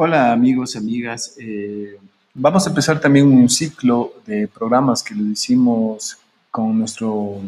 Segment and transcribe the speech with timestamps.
[0.00, 1.34] Hola amigos y amigas.
[1.40, 1.98] Eh,
[2.32, 6.16] vamos a empezar también un ciclo de programas que lo hicimos
[6.52, 7.40] con nuestro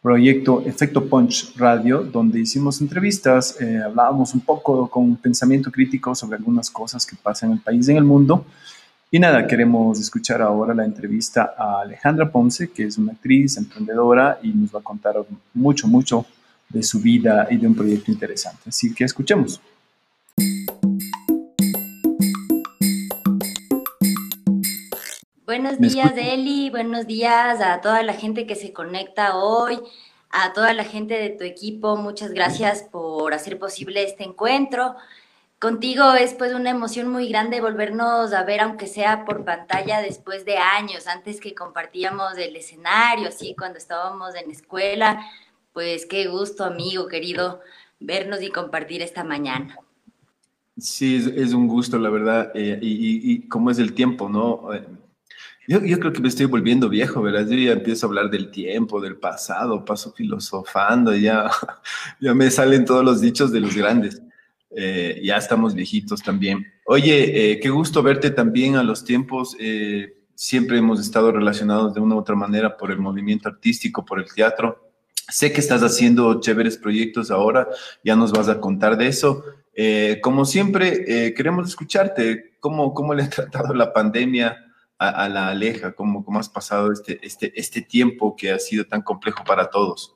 [0.00, 6.36] proyecto Efecto Punch Radio, donde hicimos entrevistas, eh, hablábamos un poco con pensamiento crítico sobre
[6.36, 8.46] algunas cosas que pasan en el país y en el mundo.
[9.10, 14.38] Y nada, queremos escuchar ahora la entrevista a Alejandra Ponce, que es una actriz, emprendedora
[14.44, 15.16] y nos va a contar
[15.54, 16.24] mucho, mucho
[16.68, 18.68] de su vida y de un proyecto interesante.
[18.68, 19.60] Así que escuchemos.
[25.78, 26.68] Buenos días, Eli.
[26.68, 29.78] Buenos días a toda la gente que se conecta hoy,
[30.28, 31.96] a toda la gente de tu equipo.
[31.96, 34.96] Muchas gracias por hacer posible este encuentro.
[35.58, 40.44] Contigo es pues una emoción muy grande volvernos a ver, aunque sea por pantalla, después
[40.44, 45.24] de años, antes que compartíamos el escenario, así cuando estábamos en escuela.
[45.72, 47.60] Pues qué gusto, amigo querido,
[47.98, 49.78] vernos y compartir esta mañana.
[50.76, 52.52] Sí, es, un gusto, la verdad.
[52.54, 54.68] Eh, y, y, cómo es el tiempo, ¿no?
[55.66, 57.46] Eh, yo, yo, creo que me estoy volviendo viejo, ¿verdad?
[57.48, 61.50] Yo ya empiezo a hablar del tiempo, del pasado, paso filosofando, ya,
[62.20, 64.22] ya me salen todos los dichos de los grandes.
[64.74, 66.66] Eh, ya estamos viejitos también.
[66.86, 69.56] Oye, eh, qué gusto verte también a los tiempos.
[69.60, 74.18] Eh, siempre hemos estado relacionados de una u otra manera por el movimiento artístico, por
[74.18, 74.90] el teatro.
[75.28, 77.68] Sé que estás haciendo chéveres proyectos ahora,
[78.02, 79.44] ya nos vas a contar de eso.
[80.22, 82.56] como siempre, queremos escucharte.
[82.60, 84.71] ¿Cómo, ¿Cómo le ha tratado la pandemia?
[85.10, 85.94] A, la Aleja?
[85.94, 90.14] ¿Cómo, ¿Cómo has pasado este, este, este tiempo que ha sido tan complejo para todos?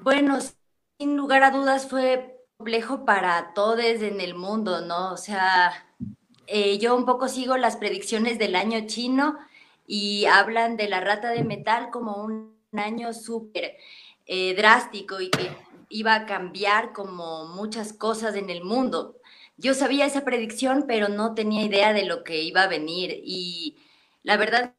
[0.00, 0.38] Bueno,
[0.98, 5.12] sin lugar a dudas fue complejo para todos en el mundo, ¿no?
[5.12, 5.72] O sea,
[6.46, 9.36] eh, yo un poco sigo las predicciones del año chino
[9.86, 13.76] y hablan de la rata de metal como un año súper
[14.26, 15.50] eh, drástico y que
[15.88, 19.16] iba a cambiar como muchas cosas en el mundo
[19.56, 23.20] yo sabía esa predicción, pero no tenía idea de lo que iba a venir.
[23.24, 23.76] Y
[24.22, 24.74] la verdad,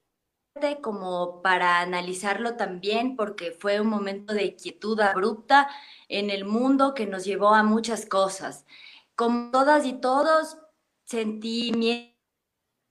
[0.81, 5.69] como para analizarlo también, porque fue un momento de quietud abrupta
[6.09, 8.65] en el mundo que nos llevó a muchas cosas.
[9.15, 10.57] Como todas y todos,
[11.05, 12.13] sentí miedo,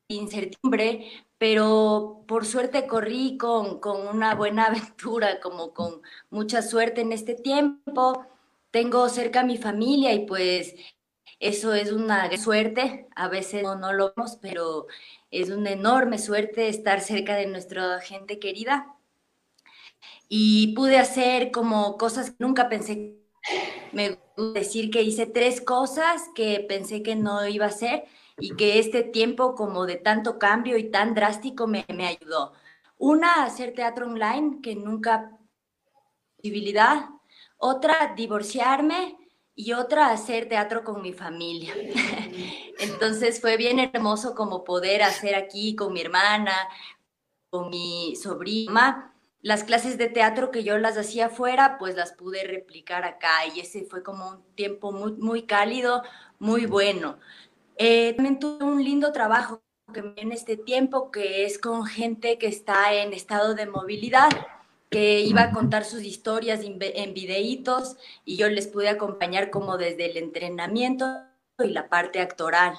[0.09, 7.13] incertidumbre, pero por suerte corrí con, con una buena aventura, como con mucha suerte en
[7.13, 8.27] este tiempo.
[8.71, 10.75] Tengo cerca a mi familia y pues
[11.39, 14.87] eso es una suerte, a veces no, lo vemos, pero
[15.31, 18.95] es una enorme suerte estar cerca de nuestra gente querida.
[20.29, 23.17] Y pude hacer como cosas que nunca pensé.
[23.93, 28.05] Me gusta decir que hice tres cosas que pensé que no iba a hacer
[28.39, 32.53] y que este tiempo como de tanto cambio y tan drástico me, me ayudó.
[32.99, 35.39] Una, hacer teatro online, que nunca
[36.37, 37.09] posibilidad.
[37.59, 39.17] Otra, divorciarme
[39.57, 41.75] y otra hacer teatro con mi familia.
[42.79, 46.55] Entonces fue bien hermoso como poder hacer aquí con mi hermana,
[47.49, 49.15] con mi sobrina.
[49.41, 53.61] Las clases de teatro que yo las hacía afuera, pues las pude replicar acá y
[53.61, 56.03] ese fue como un tiempo muy, muy cálido,
[56.39, 57.19] muy bueno.
[57.79, 59.63] Eh, también tuve un lindo trabajo
[59.95, 64.29] en este tiempo que es con gente que está en estado de movilidad
[64.91, 70.07] que iba a contar sus historias en videitos y yo les pude acompañar como desde
[70.11, 71.07] el entrenamiento
[71.59, 72.75] y la parte actoral,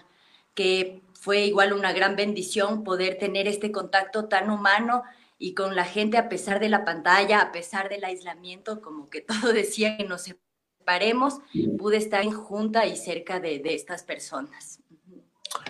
[0.54, 5.04] que fue igual una gran bendición poder tener este contacto tan humano
[5.40, 9.22] y con la gente a pesar de la pantalla, a pesar del aislamiento, como que
[9.22, 11.40] todo decía que nos separemos,
[11.78, 14.80] pude estar en junta y cerca de, de estas personas.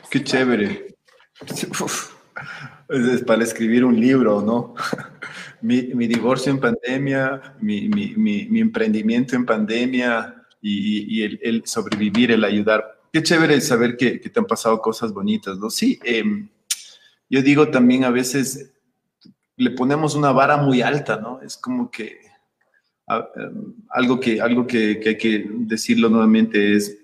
[0.09, 0.97] Qué chévere.
[2.89, 4.75] Es para escribir un libro, ¿no?
[5.61, 11.63] mi, mi, divorcio en pandemia, mi, mi, mi emprendimiento en pandemia y, y el, el,
[11.65, 12.99] sobrevivir, el ayudar.
[13.11, 15.69] Qué chévere saber que, que te han pasado cosas bonitas, ¿no?
[15.69, 16.23] Sí, eh,
[17.29, 18.73] yo digo también a veces
[19.55, 21.41] le ponemos una vara muy alta, ¿no?
[21.41, 22.19] Es como que
[23.07, 26.97] em, algo que, algo que, que hay que decirlo nuevamente es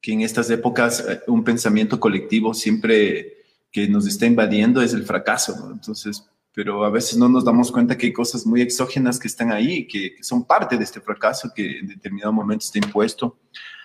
[0.00, 3.33] que en estas épocas eh, un pensamiento colectivo siempre
[3.74, 5.72] que nos está invadiendo es el fracaso, ¿no?
[5.72, 9.50] Entonces, pero a veces no nos damos cuenta que hay cosas muy exógenas que están
[9.50, 13.36] ahí, que, que, son parte de este fracaso que en determinado momento está impuesto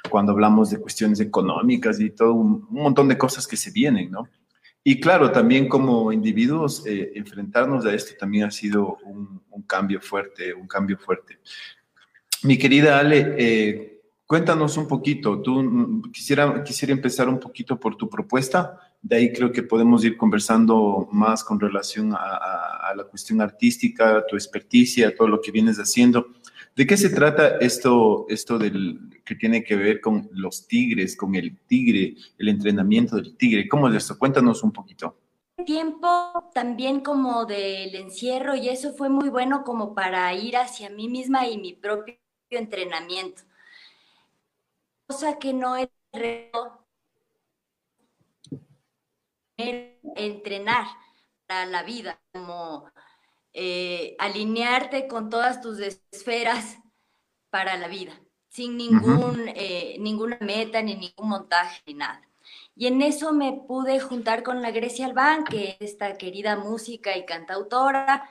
[0.07, 4.11] cuando hablamos de cuestiones económicas y todo un, un montón de cosas que se vienen,
[4.11, 4.29] ¿no?
[4.83, 9.99] Y claro, también como individuos, eh, enfrentarnos a esto también ha sido un, un, cambio
[10.01, 11.39] fuerte, un cambio fuerte.
[12.43, 17.95] Mi querida Ale, eh, cuéntanos un poquito, tú mm, quisiera, quisiera empezar un poquito por
[17.97, 22.95] tu propuesta de ahí creo que podemos ir conversando más con relación a, a, a
[22.95, 26.27] la cuestión artística, tu experticia, todo lo que vienes haciendo.
[26.75, 31.35] ¿De qué se trata esto, esto del, que tiene que ver con los tigres, con
[31.35, 33.67] el tigre, el entrenamiento del tigre?
[33.67, 34.17] ¿Cómo es esto?
[34.17, 35.15] Cuéntanos un poquito
[35.65, 41.07] tiempo también como del encierro y eso fue muy bueno como para ir hacia mí
[41.07, 42.17] misma y mi propio
[42.49, 43.43] entrenamiento.
[45.07, 45.89] Cosa que no es
[50.15, 50.85] entrenar
[51.47, 52.91] para la vida, como
[53.53, 56.77] eh, alinearte con todas tus esferas
[57.49, 58.19] para la vida,
[58.49, 62.21] sin ningún, eh, ninguna meta, ni ningún montaje, ni nada.
[62.75, 67.17] Y en eso me pude juntar con la Grecia Albán, que es esta querida música
[67.17, 68.29] y cantautora,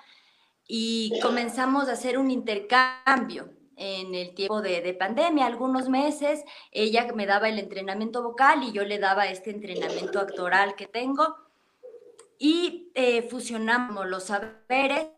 [0.66, 6.42] y comenzamos a hacer un intercambio en el tiempo de, de, pandemia, algunos meses,
[6.72, 11.36] ella me daba el entrenamiento vocal y yo le daba este entrenamiento actoral que tengo.
[12.38, 15.08] Y eh, fusionamos los saberes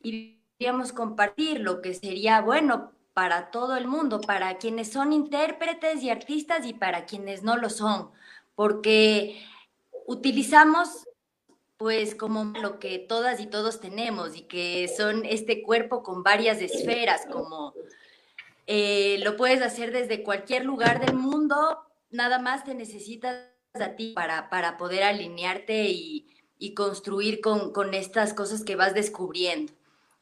[0.00, 6.02] y queríamos compartir lo que sería bueno para todo el mundo, para quienes son intérpretes
[6.02, 8.10] y artistas y para quienes no lo son,
[8.54, 9.40] porque
[10.06, 11.08] utilizamos
[11.76, 16.60] pues como lo que todas y todos tenemos y que son este cuerpo con varias
[16.60, 17.74] esferas, como
[18.66, 21.80] eh, lo puedes hacer desde cualquier lugar del mundo,
[22.10, 26.30] nada más te necesitas a ti para, para poder alinearte y,
[26.74, 29.70] construir con, estas cosas que vas descubriendo.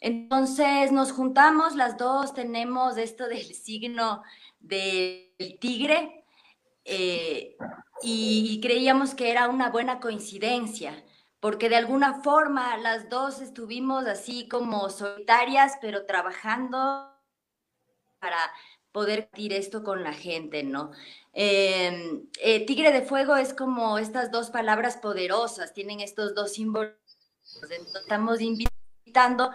[0.01, 4.23] Entonces nos juntamos, las dos tenemos esto del signo
[4.59, 6.25] del tigre
[6.85, 7.57] eh,
[8.03, 11.05] y creíamos que era una buena coincidencia
[11.43, 17.12] porque de alguna forma las dos estuvimos así como solitarias, pero trabajando
[18.23, 18.39] para
[18.93, 20.93] poder compartir esto con la gente, ¿no?
[21.33, 26.95] Em, eh, tigre de fuego es como estas dos palabras poderosas, tienen estos dos símbolos.
[28.01, 29.51] estamos invitando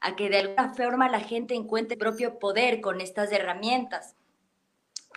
[0.00, 4.14] a que de alguna forma la gente encuentre propio poder con estas herramientas.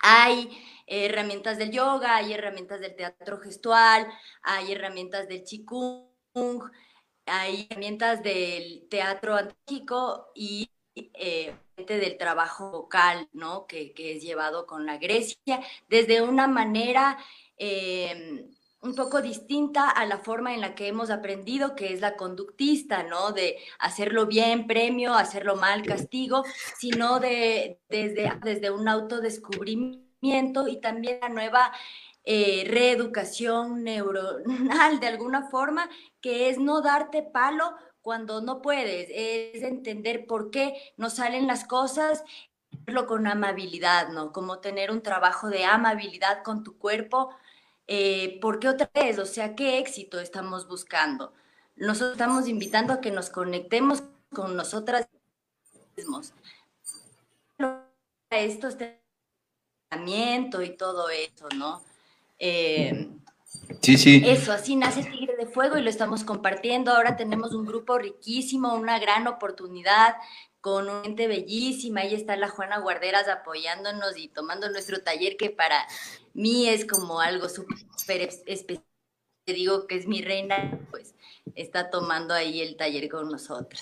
[0.02, 0.50] Hay
[0.88, 4.08] herramientas del yoga, hay herramientas del teatro gestual,
[4.42, 6.10] hay herramientas del chikung,
[7.26, 10.70] hay herramientas del teatro antiguo y
[11.14, 11.56] eh,
[11.88, 13.66] del trabajo vocal, ¿no?
[13.68, 17.18] Que, es llevado con la Grecia, desde una manera
[17.58, 18.50] em,
[18.82, 23.04] un poco distinta a la forma en la que hemos aprendido, que es la conductista,
[23.04, 23.32] ¿no?
[23.32, 26.44] De hacerlo bien, premio, hacerlo mal, castigo,
[26.78, 31.72] sino de, desde, desde un autodescubrimiento y también la nueva
[32.26, 35.90] eh, reeducación neuronal de alguna forma,
[36.22, 41.66] que es no darte palo cuando no puedes, es entender por qué no salen las
[41.66, 42.24] cosas,
[42.86, 44.32] verlo con amabilidad, ¿no?
[44.32, 47.30] Como tener un trabajo de amabilidad con tu cuerpo,
[47.88, 51.34] eh, porque otra vez, o sea, ¿qué éxito estamos buscando?
[51.76, 54.04] Nosotros estamos invitando a que nos conectemos
[54.34, 55.08] con nosotras
[55.96, 56.34] mismos.
[58.30, 58.76] Estos
[59.90, 61.82] entrenamiento y todo eso, ¿no?
[62.38, 63.10] Eh,
[63.82, 64.24] Sí, sí.
[64.26, 66.92] Eso, así nace Tigre de Fuego y lo estamos compartiendo.
[66.92, 70.16] Ahora tenemos un grupo riquísimo, una gran oportunidad
[70.62, 72.02] con una gente bellísima.
[72.02, 75.86] Ahí está la Juana Guarderas apoyándonos y tomando nuestro taller que para
[76.34, 78.84] mí es como algo súper especial.
[79.46, 81.16] Te digo que es mi reina, pues
[81.56, 83.82] está tomando ahí el taller con nosotras.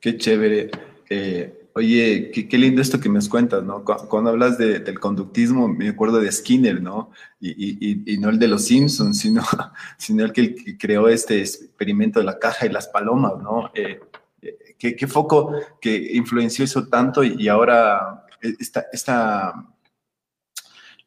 [0.00, 0.70] Qué chévere.
[1.08, 3.84] Eh, Oye, qué, lindo esto que me cuentas, ¿no?
[3.84, 7.12] Cuando, hablas del conductismo, me acuerdo de Skinner, ¿no?
[7.40, 9.44] Y, no el de los Simpsons, sino,
[9.96, 13.70] sino el que creó este experimento de la caja y las palomas, ¿no?
[13.74, 14.00] Eh,
[14.42, 19.54] eh, ¿qué, foco que influenció eso tanto y, ahora esta, esta,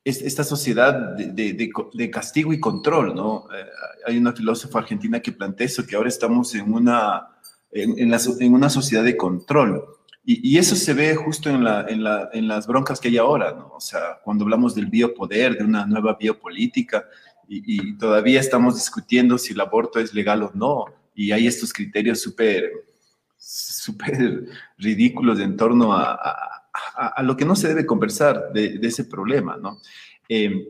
[0.06, 3.48] esta sociedad de, castigo y control, ¿no?
[3.54, 3.66] Eh,
[4.08, 7.28] hay una filósofa argentina que plantea eso, que ahora estamos en una,
[7.72, 12.30] en, en una sociedad de control y, eso se ve justo en, la, en, la,
[12.32, 13.72] en, las broncas que hay ahora, ¿no?
[13.74, 17.06] O sea, cuando hablamos del biopoder, de una nueva biopolítica,
[17.48, 20.86] y, todavía estamos discutiendo si el aborto es legal o no,
[21.16, 22.72] y hay estos criterios súper
[23.38, 24.46] súper
[24.78, 29.06] ridículos en torno a, a, a, lo que no se debe conversar de, de ese
[29.06, 29.82] problema, ¿no?
[30.30, 30.70] Eh,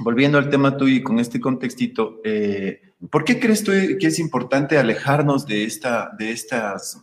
[0.00, 4.18] volviendo al tema tuyo y con este contextito, eh, ¿por qué crees tú que es
[4.18, 7.02] importante alejarnos de, esta, de estas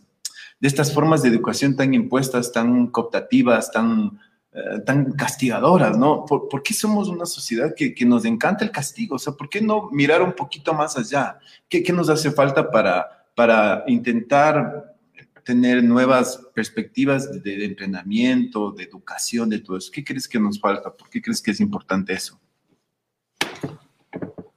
[0.58, 4.18] de estas formas de educación tan impuestas, tan cooptativas, tan,
[4.52, 6.24] eh, tan castigadoras, ¿no?
[6.24, 9.16] ¿Por, qué somos una sociedad que, nos encanta el castigo?
[9.16, 11.38] O sea, ¿por qué no mirar un poquito más allá?
[11.68, 14.96] ¿Qué, nos hace falta para, para intentar
[15.44, 19.92] tener nuevas perspectivas de, de, entrenamiento, de educación, de todo eso?
[19.92, 20.90] ¿Qué crees que nos falta?
[20.90, 22.40] ¿Por qué crees que es importante eso?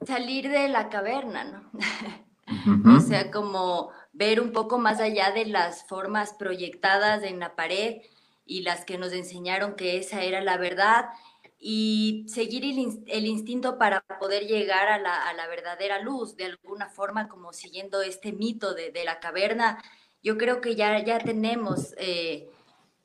[0.06, 1.70] Salir de la caverna, ¿no?
[2.96, 8.02] O sea, como ver un poco más allá de las formas proyectadas en la pared
[8.44, 11.10] y las que nos enseñaron que esa era la verdad
[11.62, 17.52] y seguir el, instinto para poder llegar a la, verdadera luz, de alguna forma como
[17.52, 19.82] siguiendo este mito de, la caverna.
[20.22, 22.48] Yo creo que ya, ya tenemos, eh,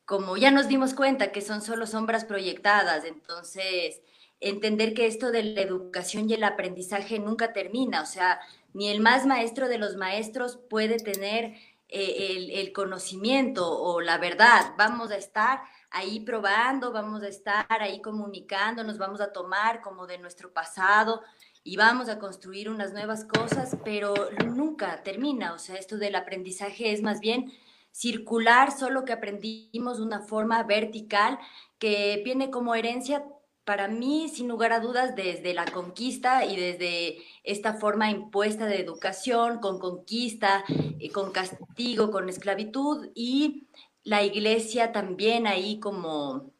[0.05, 4.01] como ya nos dimos cuenta que son solo sombras proyectadas, entonces
[4.39, 8.39] entender que esto de la educación y el aprendizaje nunca termina, o sea,
[8.75, 11.55] ni el más maestro de los maestros puede tener
[11.87, 18.01] eh, el, conocimiento o la verdad, vamos a estar ahí probando, vamos a estar ahí
[18.01, 21.21] comunicándonos, vamos a tomar como de nuestro pasado
[21.63, 24.13] y vamos a construir unas nuevas cosas, pero
[24.45, 25.53] nunca termina.
[25.53, 27.53] O sea, esto del aprendizaje es más bien
[27.91, 31.39] circular, solo que aprendimos de una forma vertical
[31.79, 33.23] que viene como herencia
[33.65, 38.79] para mí, sin lugar a dudas, desde la conquista y desde esta forma impuesta de
[38.79, 40.63] educación, con conquista,
[40.99, 43.67] eh, con castigo, con esclavitud y
[44.03, 46.51] la iglesia también ahí como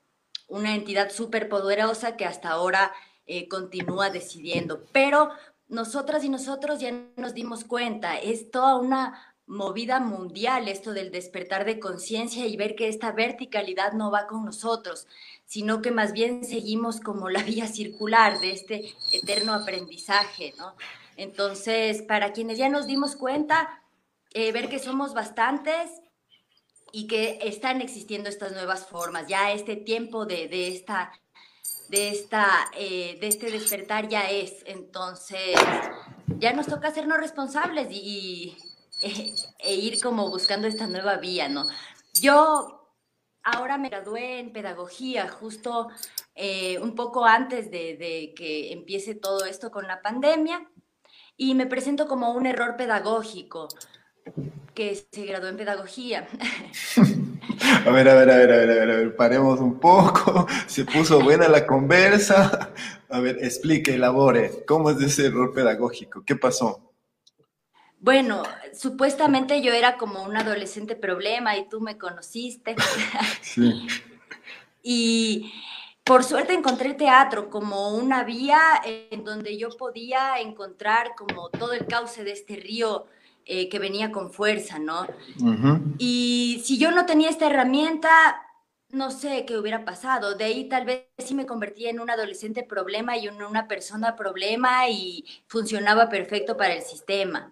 [0.47, 2.91] una entidad súper poderosa que hasta ahora
[3.27, 4.83] eh, continúa decidiendo.
[4.91, 5.29] Pero
[5.67, 11.65] nosotras y nosotros ya nos dimos cuenta, es toda una movida mundial esto del despertar
[11.65, 15.07] de conciencia y ver que esta verticalidad no va con nosotros,
[15.45, 20.75] sino que más bien seguimos como la vía circular de este eterno aprendizaje, ¿no?
[21.17, 23.81] Entonces, para quienes ya nos dimos cuenta,
[24.33, 25.89] eh, ver que somos bastantes
[26.91, 29.27] y que están existiendo estas nuevas formas.
[29.27, 31.11] Ya este tiempo de, de esta,
[31.89, 32.47] de, esta,
[32.77, 34.63] eh, de este despertar ya es.
[34.65, 35.55] Entonces,
[36.39, 38.57] ya nos toca hacernos responsables y,
[39.59, 41.65] e, ir como buscando esta nueva vía, ¿no?
[42.13, 42.89] Yo
[43.43, 45.89] ahora me gradué en pedagogía, justo
[46.33, 50.69] eh, un poco antes de, de que empiece todo esto con la pandemia,
[51.37, 53.67] y me presento como un error pedagógico
[54.73, 56.27] que se graduó en pedagogía.
[57.85, 60.47] A ver, a ver, a ver, a ver, a ver, a ver, paremos un poco.
[60.67, 62.73] Se puso buena la conversa.
[63.09, 64.65] A ver, explique, elabore.
[64.67, 66.23] ¿Cómo es ese error pedagógico?
[66.25, 66.84] ¿Qué pasó?
[68.05, 72.75] Bueno, supuestamente yo era como un adolescente problema y tú me conociste.
[73.41, 73.88] Sí.
[74.83, 75.51] y
[76.03, 81.88] por suerte encontré teatro como una vía en donde yo podía encontrar como todo el
[81.88, 83.07] cauce de este río
[83.43, 85.07] eh, que venía con fuerza, ¿no?
[85.97, 88.39] Y si yo no tenía esta herramienta,
[88.89, 90.35] no sé qué hubiera pasado.
[90.35, 94.89] De ahí tal vez sí me convertía en un adolescente problema y una persona problema
[94.89, 97.51] y funcionaba perfecto para el sistema.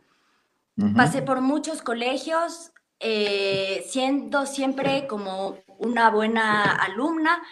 [0.96, 7.44] Pasé por muchos colegios, eh, siendo siempre como una buena alumna,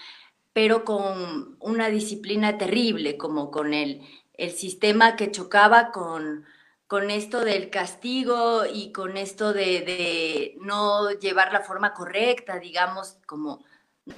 [0.54, 4.02] pero con una disciplina terrible, como con el,
[4.34, 6.46] el sistema que chocaba con,
[6.88, 13.64] con esto del castigo y con esto de, no llevar la forma correcta, digamos, como...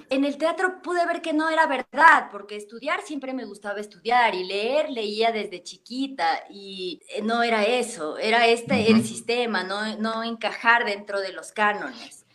[0.09, 4.33] En el teatro pude ver que no era verdad, porque estudiar siempre me gustaba estudiar
[4.33, 9.97] y leer leía desde chiquita y eh, no era eso, era este el sistema, no,
[9.97, 12.25] no encajar dentro de los cánones.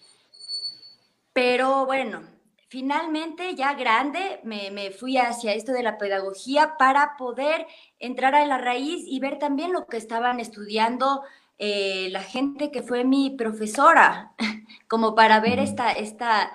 [1.32, 2.22] Pero bueno,
[2.68, 7.66] finalmente, ya grande, me, fui hacia esto de la pedagogía para poder
[7.98, 11.22] entrar a la raíz y ver también lo que estaban estudiando
[11.58, 14.34] eh, la gente que fue mi profesora,
[14.88, 16.52] como para ver esta, esta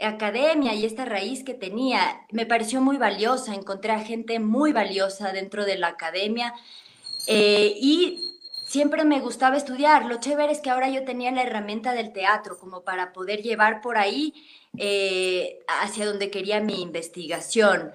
[0.00, 2.26] academia y esta raíz que tenía.
[2.30, 6.54] Me pareció muy valiosa, encontré a gente muy valiosa dentro de la academia
[7.26, 8.18] eh, y
[8.64, 10.06] siempre me gustaba estudiar.
[10.06, 13.80] Lo chévere es que ahora yo tenía la herramienta del teatro como para poder llevar
[13.80, 14.34] por ahí
[14.78, 17.92] eh, hacia donde quería mi investigación.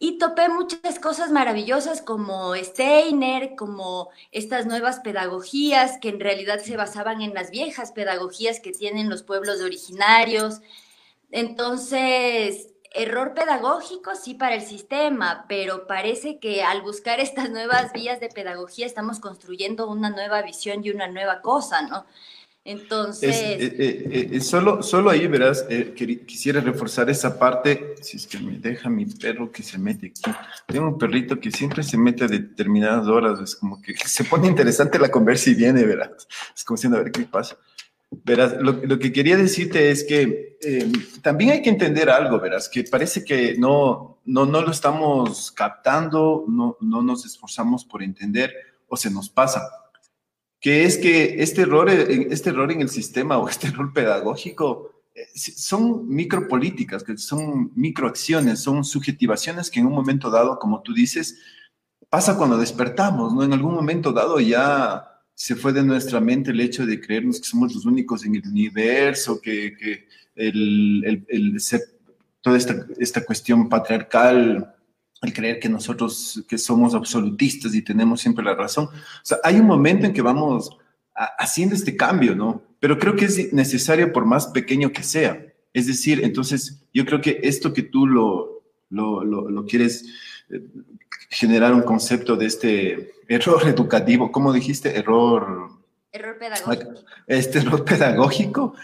[0.00, 6.76] Y topé muchas cosas maravillosas como Steiner, como estas nuevas pedagogías que en realidad se
[6.76, 10.60] basaban en las viejas pedagogías que tienen los pueblos originarios.
[11.30, 18.20] Entonces, error pedagógico sí para el sistema, pero parece que al buscar estas nuevas vías
[18.20, 22.06] de pedagogía estamos construyendo una nueva visión y una nueva cosa, ¿no?
[22.64, 23.34] Entonces...
[23.34, 25.66] Eh, eh, eh, solo, solo ahí verás,
[26.26, 30.20] quisiera reforzar esa parte, si es que me deja mi perro que se mete aquí.
[30.66, 34.48] Tengo un perrito que siempre se mete a determinadas horas, es como que se pone
[34.48, 36.28] interesante la conversa y viene, verás.
[36.54, 37.56] Es como diciendo, a ver qué pasa.
[38.10, 40.58] Verás, lo, que quería decirte es que
[41.22, 46.44] también hay que entender algo, verás, que parece que no, no, no lo estamos captando,
[46.48, 48.52] no, no nos esforzamos por entender
[48.88, 49.62] o se nos pasa
[50.60, 55.26] que es que este error, este error en el sistema o este error pedagógico eh,
[55.34, 61.38] son micropolíticas, que son microacciones, son subjetivaciones que en un momento dado, como tú dices,
[62.08, 63.42] pasa cuando despertamos, ¿no?
[63.42, 67.46] En algún momento dado ya se fue de nuestra mente el hecho de creernos que
[67.46, 71.62] somos los únicos en el universo, que, que el, el, el
[72.40, 74.74] toda esta, esta cuestión patriarcal,
[75.22, 78.86] el creer que nosotros que somos absolutistas y tenemos siempre la razón.
[78.86, 78.90] O
[79.22, 80.76] sea, hay un momento en que vamos
[81.14, 82.60] haciendo este cambio, ¿no?
[82.80, 85.46] Pero creo que es necesario por más pequeño que sea.
[85.72, 90.04] Es decir, entonces yo creo que esto que tú lo, lo, lo, quieres
[90.50, 90.64] eh,
[91.28, 94.96] generar un concepto de este error educativo, ¿cómo dijiste?
[94.96, 95.70] Error...
[96.12, 96.94] Error pedagógico.
[97.26, 98.74] Este error pedagógico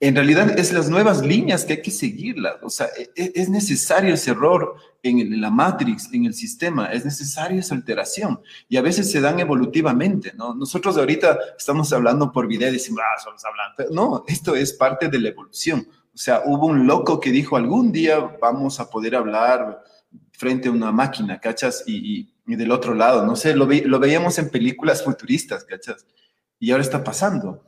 [0.00, 2.56] en realidad es las nuevas líneas que hay que seguirlas.
[2.62, 7.06] O sea, e, e, es necesario ese error en la matrix, en el sistema, es
[7.06, 8.40] necesario esa alteración.
[8.68, 10.54] Y a veces se dan evolutivamente, ¿no?
[10.54, 13.94] Nosotros ahorita estamos hablando por video y decimos, ah, solo hablando.
[13.94, 15.88] No, esto es parte de la evolución.
[16.14, 19.84] O sea, hubo un loco que dijo, algún día vamos a poder hablar
[20.44, 21.84] frente a una máquina, ¿cachas?
[21.86, 26.06] Y, del otro lado, no sé, lo, lo veíamos en películas futuristas, ¿cachas?
[26.60, 27.62] Y ahora está pasando.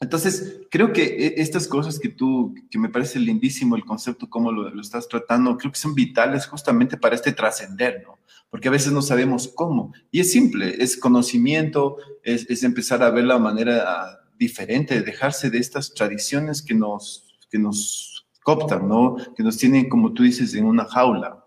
[0.00, 4.52] Entonces, creo que e, estas cosas que tú, que me parece lindísimo el concepto, cómo
[4.52, 8.20] lo, estás tratando, creo que son vitales justamente para este trascender, ¿no?
[8.48, 9.92] Porque a veces no sabemos cómo.
[10.12, 15.50] Y es simple, es conocimiento, es, es empezar a ver la manera diferente, de dejarse
[15.50, 19.16] de estas tradiciones que nos, que nos cooptan, ¿no?
[19.36, 21.43] Que nos tienen, como tú dices, en una jaula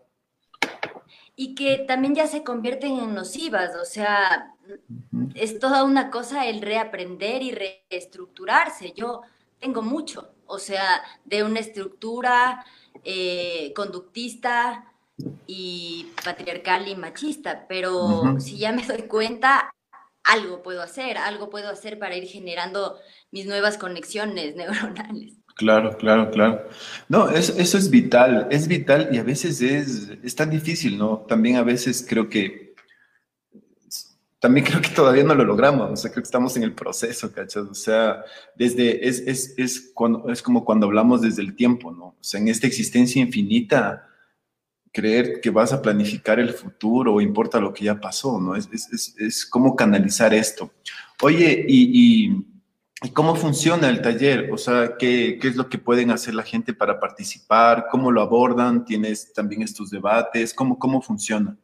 [1.39, 4.55] y que también ya se convierten en nocivas, o sea,
[5.35, 8.91] es toda una cosa el reaprender y reestructurarse.
[8.95, 9.21] Yo
[9.59, 12.65] tengo mucho, o sea, de una estructura
[13.03, 14.91] eh, conductista
[15.45, 19.71] y patriarcal y machista, pero si ya me doy cuenta,
[20.23, 22.97] algo puedo hacer, algo puedo hacer para ir generando
[23.29, 25.35] mis nuevas conexiones neuronales.
[25.57, 26.69] Claro, claro, claro.
[27.09, 31.25] No, eso, es vital, es vital y a veces es, es tan difícil, ¿no?
[31.27, 32.75] También a veces creo que,
[34.39, 37.31] también creo que todavía no lo logramos, o sea, creo que estamos en el proceso,
[37.31, 37.63] ¿cachas?
[37.63, 38.23] O sea,
[38.55, 42.05] desde, es, es, es, cuando, es como cuando hablamos desde el tiempo, ¿no?
[42.05, 44.07] O sea, en esta existencia infinita,
[44.93, 48.55] creer que vas a planificar el futuro o importa lo que ya pasó, ¿no?
[48.55, 50.71] Es, es, es, como canalizar esto.
[51.19, 52.45] Oye, y
[53.03, 54.51] ¿Y cómo funciona el taller?
[54.51, 57.87] O sea, ¿qué, ¿qué, es lo que pueden hacer la gente para participar?
[57.91, 58.85] ¿Cómo lo abordan?
[58.85, 60.51] ¿Tienes también estos debates?
[60.51, 61.55] ¿Cómo, cómo funciona?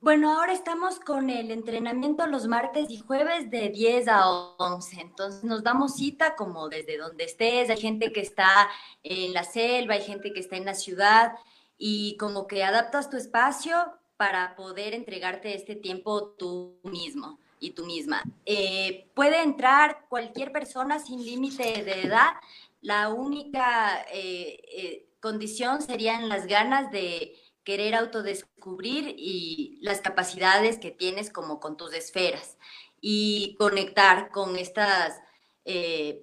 [0.00, 5.00] Bueno, ahora estamos con el entrenamiento los martes y jueves de 10 a 11.
[5.00, 7.68] Entonces nos damos cita como desde donde estés.
[7.68, 8.70] Hay gente que está
[9.02, 11.34] en la selva, hay gente que está en la ciudad
[11.76, 13.76] y como que adaptas tu espacio
[14.16, 18.22] para poder entregarte este tiempo tú mismo y tú misma.
[18.44, 22.32] Eh, puede entrar cualquier persona sin límite de edad.
[22.80, 30.90] La única eh, eh, condición serían las ganas de querer autodescubrir y las capacidades que
[30.90, 32.58] tienes como con tus esferas
[33.00, 35.20] y conectar con estas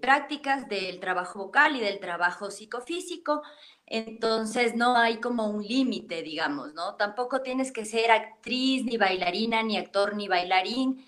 [0.01, 3.41] prácticas del trabajo vocal y del trabajo psicofísico.
[3.85, 6.95] Entonces no hay como un límite, digamos, ¿no?
[6.95, 11.05] Tampoco tienes que ser actriz, ni bailarina, ni actor, ni bailarín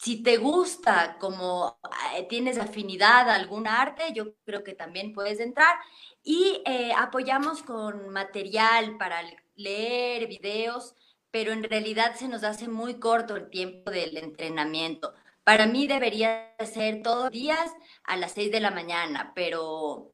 [0.00, 1.76] si te gusta, como
[2.14, 5.76] eh, tienes afinidad a algún arte, yo creo que también puedes entrar.
[6.22, 9.20] Y eh, apoyamos con material para
[9.56, 10.94] leer, videos,
[11.32, 15.14] pero en realidad se nos hace muy corto el tiempo del entrenamiento.
[15.42, 17.72] Para mí debería ser todos los días
[18.04, 20.12] a las 6 de la mañana, pero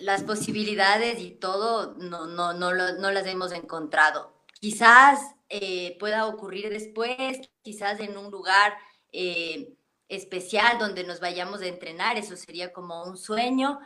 [0.00, 4.32] las posibilidades y todo no, no, no, no las hemos encontrado.
[4.60, 8.72] Quizás eh, pueda ocurrir después, quizás en un lugar
[9.12, 9.74] eh,
[10.08, 13.80] especial donde nos vayamos a entrenar, eso sería como un sueño,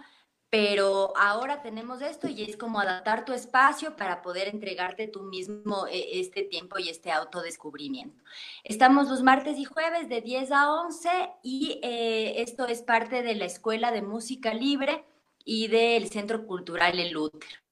[0.50, 5.86] pero ahora tenemos esto y es como adaptar tu espacio para poder entregarte tú mismo
[5.86, 8.22] eh, este tiempo y este autodescubrimiento.
[8.62, 11.08] Estamos los martes y jueves de 10 a 11
[11.42, 15.04] y esto es parte de la Escuela de Música Libre
[15.46, 17.63] y del Centro Cultural El Luther.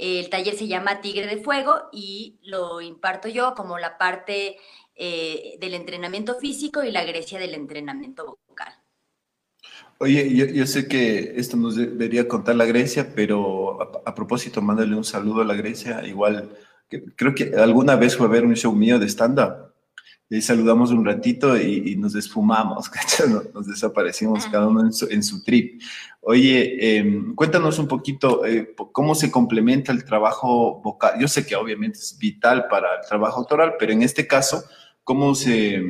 [0.00, 4.56] El taller se llama Tigre de Fuego y lo imparto yo como la parte
[4.94, 8.72] eh, del entrenamiento físico y la Grecia del entrenamiento vocal.
[9.98, 15.04] Oye, yo, sé que esto nos debería contar la Grecia, pero a, propósito, mándale un
[15.04, 16.06] saludo a la Grecia.
[16.06, 16.56] Igual,
[17.16, 19.69] creo que alguna vez fue a ver un show mío de stand-up
[20.32, 22.88] y saludamos un ratito y, nos desfumamos,
[23.52, 25.82] nos desaparecimos cada uno en su, trip.
[26.20, 31.18] Oye, em, cuéntanos un poquito eh, cómo se complementa el trabajo vocal.
[31.18, 34.62] Yo sé que obviamente es vital para el trabajo autoral, pero en este caso,
[35.02, 35.82] ¿cómo se,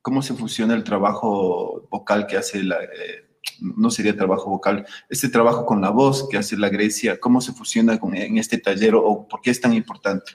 [0.00, 2.82] cómo se funciona el trabajo vocal que hace la...
[2.82, 3.28] Eh,
[3.60, 7.52] no sería trabajo vocal, este trabajo con la voz que hace la Grecia, ¿cómo se
[7.52, 10.32] fusiona con, en este taller o por qué es tan importante?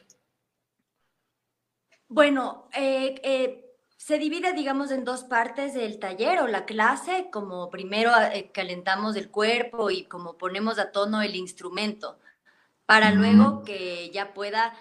[2.10, 3.66] Bueno, eh, eh,
[3.98, 9.16] Se divide, digamos, en dos partes del taller o la clase, como primero eh, calentamos
[9.16, 12.18] el cuerpo y como ponemos a tono el instrumento,
[12.86, 14.74] para luego que ya pueda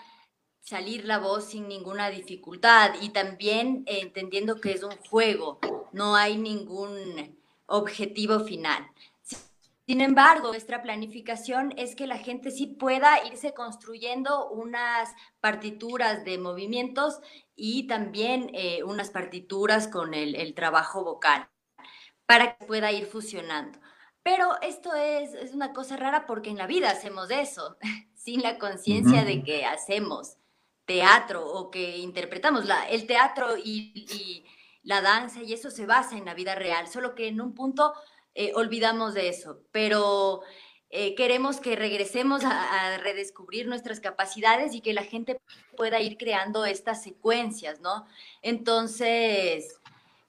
[0.61, 5.59] salir la voz sin ninguna dificultad y también entendiendo que es un juego,
[5.93, 7.37] no hay ningún
[7.67, 8.87] objetivo final.
[9.88, 15.09] Sin embargo, nuestra planificación es que la gente sí pueda irse construyendo unas
[15.40, 17.20] partituras de movimientos
[17.57, 21.48] y también eh, unas partituras con el, trabajo vocal
[22.27, 23.79] para que pueda ir fusionando.
[24.22, 27.79] Pero esto es, una cosa rara porque en la vida hacemos eso,
[28.14, 30.37] sin la conciencia de que hacemos
[30.85, 32.66] teatro o que interpretamos.
[32.66, 34.44] La, el teatro y
[34.83, 37.94] la danza y eso se basa en la vida real, solo que en un punto
[38.35, 40.43] eh, olvidamos de eso, pero
[40.91, 45.41] eh, queremos que regresemos a, redescubrir nuestras capacidades y que la gente
[45.77, 48.07] pueda ir creando estas secuencias, ¿no?
[48.43, 49.81] Entonces,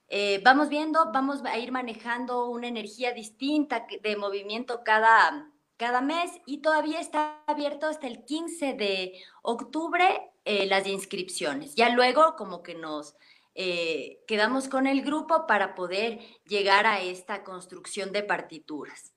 [0.08, 6.32] eh, vamos viendo, vamos a ir manejando una energía distinta de movimiento cada, cada mes
[6.46, 11.76] y todavía está abierto hasta el 15 de octubre las inscripciones.
[11.76, 13.14] Ya luego como que nos
[13.54, 19.12] eh, quedamos con el grupo para poder llegar a esta construcción de partituras.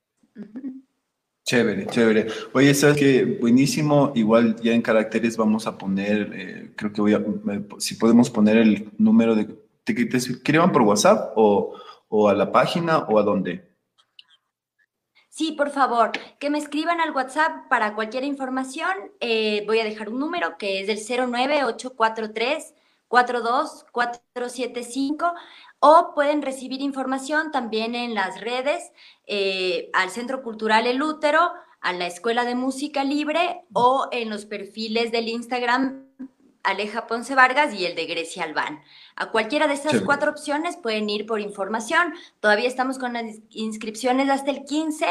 [1.45, 2.27] Chévere, chévere.
[2.53, 4.13] Oye, sabes que buenísimo.
[4.15, 7.23] Igual ya en caracteres vamos a poner, eh, creo que voy a,
[7.79, 9.47] si podemos poner el número de,
[9.85, 11.75] que te escriban por WhatsApp o,
[12.07, 13.73] o a la página o a dónde.
[15.35, 18.91] Sí, por favor, que me escriban al WhatsApp para cualquier información.
[19.19, 22.75] Eh, voy a dejar un número que es el 09843
[23.13, 25.33] 42475
[25.79, 28.91] o pueden recibir información también en las redes
[29.27, 34.45] eh, al Centro Cultural El Útero, a la Escuela de Música Libre o en los
[34.45, 36.07] perfiles del Instagram
[36.63, 38.81] Aleja Ponce Vargas y el de Grecia Albán.
[39.15, 42.15] A cualquiera de estas cuatro opciones pueden ir por información.
[42.39, 45.05] Todavía estamos con las inscripciones hasta el 15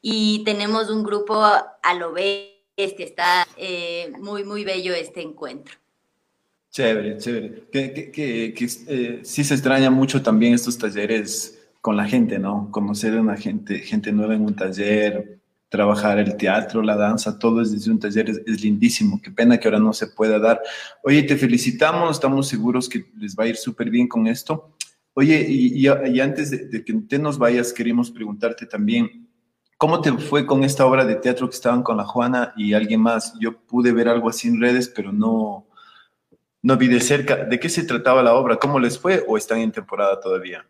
[0.00, 2.54] y tenemos un grupo a lo bestia.
[2.76, 5.74] Está eh, muy, muy bello este encuentro.
[6.70, 7.68] Chévere, chévere.
[7.72, 12.70] Que, que, que, eh, sí se extraña mucho también estos talleres con la gente, ¿no?
[12.70, 17.62] Conocer a una gente, gente nueva en un taller, trabajar el teatro, la danza, todo
[17.62, 19.20] es desde un taller, es, lindísimo.
[19.22, 20.60] Qué pena que ahora no se pueda dar.
[21.02, 24.74] Oye, te felicitamos, estamos seguros que les va a ir súper bien con esto.
[25.14, 25.86] Oye, y,
[26.20, 29.28] antes de, de, que te nos vayas, queríamos preguntarte también,
[29.76, 33.00] ¿cómo te fue con esta obra de teatro que estaban con la Juana y alguien
[33.00, 33.34] más?
[33.40, 35.67] Yo pude ver algo así en redes, pero no,
[36.62, 37.36] no vi de cerca.
[37.36, 38.56] ¿De qué se trataba la obra?
[38.56, 40.66] ¿Cómo les fue o están en temporada todavía?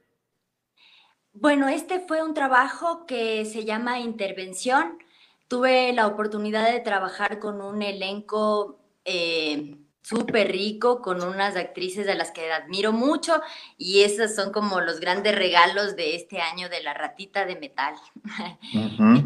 [1.33, 4.99] Bueno, este fue un trabajo que se llama Intervención.
[5.47, 12.15] Tuve la oportunidad de trabajar con un elenco eh, súper rico, con unas actrices a
[12.15, 13.41] las que admiro mucho
[13.77, 17.95] y esos son como los grandes regalos de este año de la ratita de metal.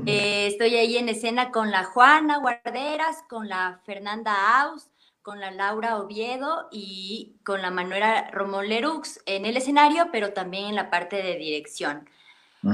[0.04, 4.90] Eh, estoy ahí en escena con la Juana Guarderas, con la Fernanda Aus,
[5.22, 10.66] con la Laura Oviedo y con la Manuela Romón Lerux en el escenario, pero también
[10.66, 12.08] en la parte de dirección.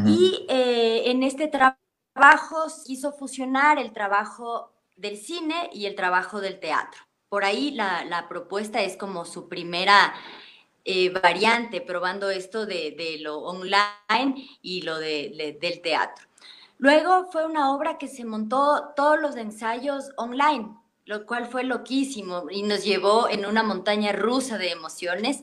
[0.06, 6.60] Y eh, en este trabajo quiso fusionar el trabajo del cine y el trabajo del
[6.60, 7.00] teatro.
[7.30, 10.14] Por ahí la, propuesta es como su primera
[10.84, 16.26] eh, variante, probando esto de, lo online y lo del teatro.
[16.78, 20.76] Luego fue una obra que se montó todos los ensayos online,
[21.08, 25.42] lo cual fue loquísimo y nos llevó en una montaña rusa de emociones.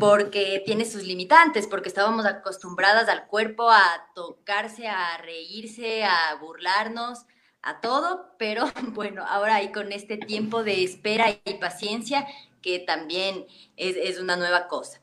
[0.00, 3.82] porque tiene sus limitantes, porque estábamos acostumbradas al cuerpo a
[4.14, 7.26] tocarse, a reírse, a burlarnos,
[7.60, 8.64] a todo, pero
[8.94, 12.26] bueno, ahora hay con este tiempo de espera y paciencia
[12.62, 13.44] que también
[13.76, 15.00] es, una nueva cosa.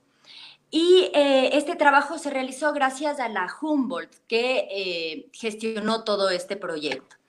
[0.72, 6.56] Y eh, este trabajo se realizó gracias a la Humboldt, que eh, gestionó todo este
[6.56, 7.21] proyecto.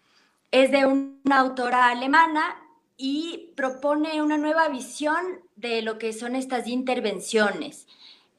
[0.52, 2.56] Es de una autora alemana
[2.96, 5.16] y propone una nueva visión
[5.56, 7.88] de lo que son estas intervenciones.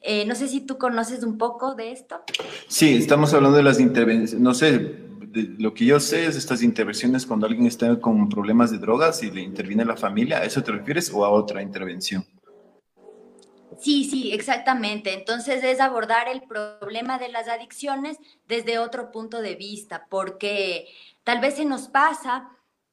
[0.00, 2.22] Eh, no sé si tú conoces un poco de esto.
[2.68, 7.26] Sí, estamos hablando de las intervenciones, no sé, lo que yo sé es estas intervenciones
[7.26, 10.72] cuando alguien está con problemas de drogas y le interviene la familia, ¿a eso te
[10.72, 12.24] refieres o a otra intervención?
[13.80, 15.14] Sí, sí, exactamente.
[15.14, 20.86] Entonces es abordar el problema de las adicciones desde otro punto de vista, porque
[21.24, 22.50] Tal vez se nos pasa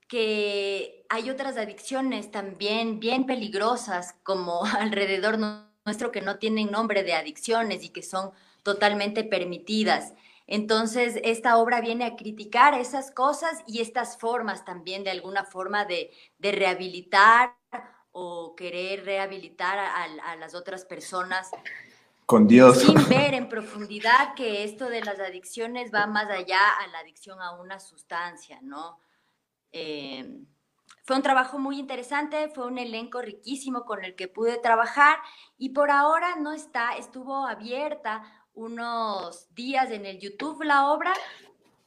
[0.08, 5.38] que hay otras adicciones también bien peligrosas como alrededor
[5.86, 8.32] nuestro que no tienen nombre de adicciones y que son
[8.64, 10.14] totalmente permitidas.
[10.48, 15.86] Entonces, esta obra viene a criticar esas cosas y estas formas también de alguna forma
[15.86, 17.56] de, rehabilitar
[18.12, 21.52] o querer rehabilitar a, las otras personas.
[22.32, 22.80] Con Dios.
[22.80, 27.42] Sin ver en profundidad que esto de las adicciones va más allá a la adicción
[27.42, 29.02] a una sustancia, ¿no?
[29.74, 30.40] Eh,
[31.04, 35.18] fue un trabajo muy interesante, fue un elenco riquísimo con el que pude trabajar
[35.58, 41.12] y por ahora no está, estuvo abierta unos días en el YouTube la obra,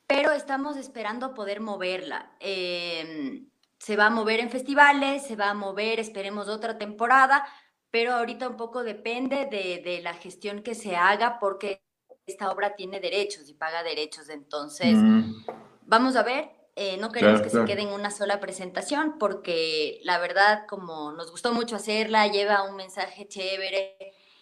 [0.06, 2.36] pero estamos esperando poder moverla.
[2.38, 7.46] Em, se va a mover en festivales, se va a mover, esperemos, otra temporada,
[7.94, 11.80] pero ahorita un poco depende de, la gestión que se haga porque
[12.26, 14.30] esta obra tiene derechos y paga derechos.
[14.30, 15.44] Entonces, mm.
[15.82, 16.50] vamos a ver.
[16.74, 21.30] Eh, no queremos que se quede en una sola presentación porque la verdad, como nos
[21.30, 23.96] gustó mucho hacerla, lleva un mensaje chévere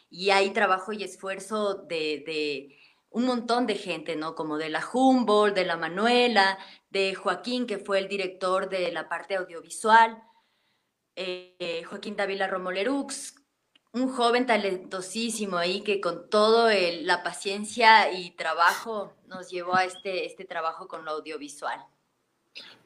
[0.09, 2.75] y hay trabajo y esfuerzo de,
[3.11, 4.35] un montón de gente, ¿no?
[4.35, 9.11] Como de la Humboldt, de la Manuela, de Joaquín, que fue el director de la
[9.11, 10.23] parte audiovisual,
[11.15, 13.42] eh, Joaquín Davila Romolerux,
[13.93, 16.69] un joven talentosísimo ahí que con todo
[17.03, 21.79] la paciencia y trabajo nos llevó a este, este trabajo con lo audiovisual.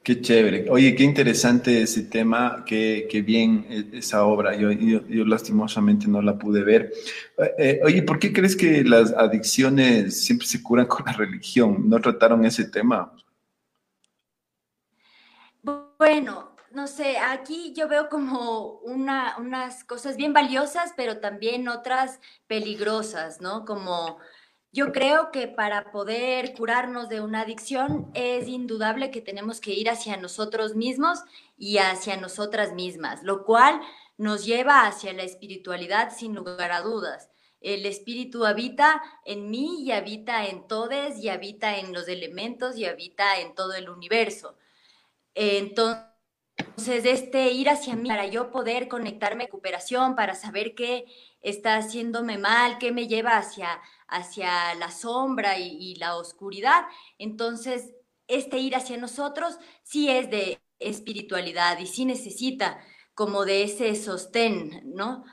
[0.03, 0.69] Qué chévere.
[0.69, 4.55] Oye, qué interesante ese tema, qué, qué bien e, esa obra.
[4.55, 6.93] Yo, yo, lastimosamente no la pude ver.
[7.37, 11.89] Eh, eh, oye, ¿por qué crees que las adicciones siempre se curan con la religión?
[11.89, 13.13] ¿No trataron ese tema?
[15.97, 16.46] Bueno,
[16.77, 23.41] no sé, aquí yo veo como una, unas cosas bien valiosas, pero también otras peligrosas,
[23.41, 23.65] ¿no?
[23.65, 24.19] Como
[24.71, 29.89] yo creo que para poder curarnos de una adicción es indudable que tenemos que ir
[29.89, 31.23] hacia nosotros mismos
[31.57, 33.81] y hacia nosotras mismas, lo cual
[34.15, 37.31] nos lleva hacia la espiritualidad sin lugar a dudas.
[37.59, 42.85] El espíritu habita en mí y habita en todos y habita en los elementos y
[42.85, 44.55] habita en todo el universo.
[45.33, 46.06] Entonces,
[46.87, 51.05] este ir hacia mí para yo poder conectarme a recuperación, para saber qué
[51.41, 56.85] está haciéndome mal, qué me lleva hacia hacia la sombra y, la oscuridad.
[57.17, 57.93] Entonces,
[58.27, 62.79] este ir hacia nosotros sí es de espiritualidad y sí necesita
[63.13, 65.23] como de ese sostén, ¿no?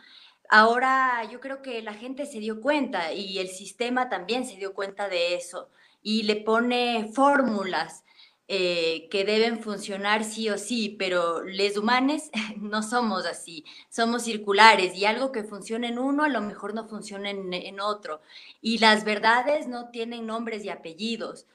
[0.48, 4.74] Ahora yo creo que la gente se dio cuenta y el sistema también se dio
[4.74, 5.70] cuenta de eso
[6.02, 8.03] y le pone fórmulas
[8.46, 12.24] eh, que deben funcionar sí o sí, pero les humanos
[12.58, 16.86] no somos así, somos circulares y algo que funciona en uno a lo mejor no
[16.86, 18.20] funciona en, otro.
[18.60, 21.46] Y las verdades no tienen nombres y apellidos.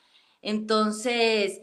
[0.41, 1.62] Entonces,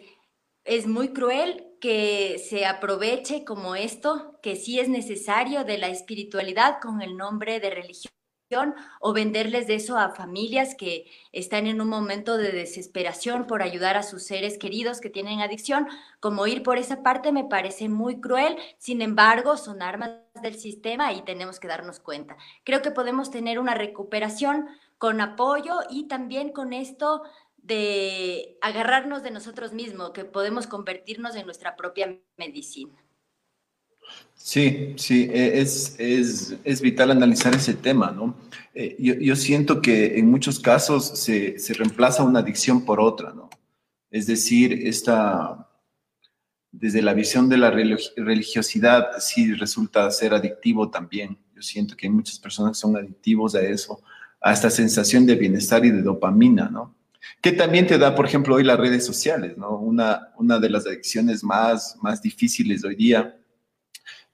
[0.64, 6.78] es muy cruel que se aproveche como esto, que sí es necesario de la espiritualidad
[6.80, 8.15] con el nombre de religión
[9.00, 13.96] o venderles de eso a familias que están en un momento de desesperación por ayudar
[13.96, 15.88] a sus seres queridos que tienen adicción,
[16.20, 21.12] como ir por esa parte me parece muy cruel, sin embargo son armas del sistema
[21.12, 22.36] y tenemos que darnos cuenta.
[22.64, 27.22] Creo que podemos tener una recuperación con apoyo y también con esto
[27.56, 33.05] de agarrarnos de nosotros mismos, que podemos convertirnos en nuestra propia medicina.
[34.46, 38.36] Sí, sí, e, es, es, es, vital analizar ese tema, ¿no?
[38.74, 43.32] Eh, yo, yo, siento que en muchos casos se, se, reemplaza una adicción por otra,
[43.32, 43.50] ¿no?
[44.08, 45.68] Es decir, esta,
[46.70, 51.36] desde la visión de la religiosidad, sí resulta ser adictivo también.
[51.52, 54.00] Yo siento que hay muchas personas que son adictivos a eso,
[54.40, 56.94] a esta sensación de bienestar y de dopamina, ¿no?
[57.42, 59.76] Que también te da, por ejemplo, hoy las redes sociales, ¿no?
[59.76, 63.36] Una, una de las adicciones más, más difíciles hoy día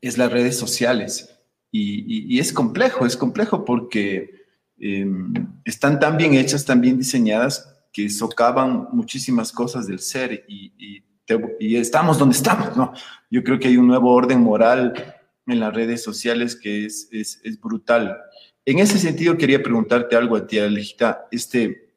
[0.03, 1.31] es las redes sociales.
[1.71, 4.43] Y, es complejo, es complejo porque
[4.79, 5.33] em,
[5.65, 11.03] están tan bien hechas, tan bien diseñadas, que socavan muchísimas cosas del ser y,
[11.59, 12.93] estamos donde estamos, ¿no?
[13.31, 15.15] Yo creo que hay un nuevo orden moral
[15.47, 18.19] en las redes sociales que es, es, brutal.
[18.67, 21.27] En ese sentido, quería preguntarte algo a ti, Alejita.
[21.31, 21.95] Este,